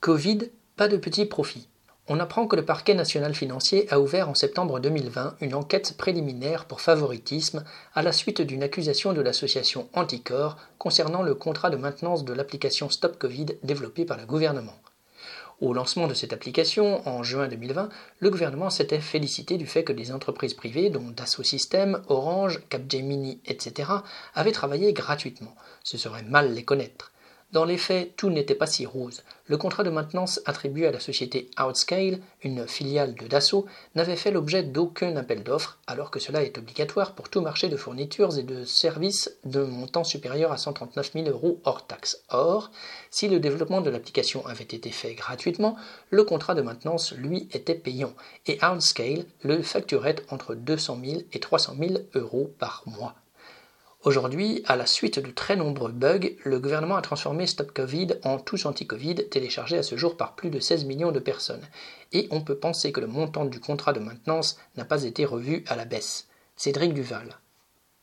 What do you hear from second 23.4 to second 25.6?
etc., avaient travaillé gratuitement.